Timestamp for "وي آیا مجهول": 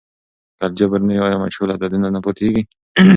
1.15-1.69